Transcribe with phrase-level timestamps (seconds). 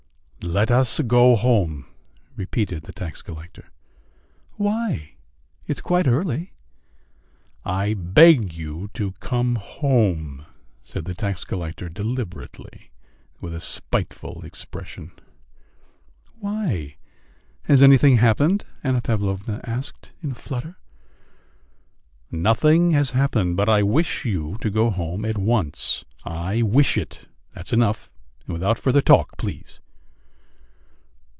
[0.43, 1.85] "Let us go home,"
[2.35, 3.69] repeated the tax collector.
[4.53, 5.13] "Why?
[5.67, 6.53] It's quite early!"
[7.63, 10.45] "I beg you to come home!"
[10.83, 12.89] said the tax collector deliberately,
[13.39, 15.11] with a spiteful expression.
[16.39, 16.95] "Why?
[17.65, 20.77] Has anything happened?" Anna Pavlovna asked in a flutter.
[22.31, 26.03] "Nothing has happened, but I wish you to go home at once....
[26.25, 28.09] I wish it; that's enough,
[28.47, 29.79] and without further talk, please."